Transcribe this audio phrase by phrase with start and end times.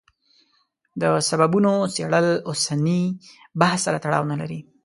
[1.01, 3.01] د سببونو څېړل اوسني
[3.59, 4.59] بحث سره تړاو نه لري.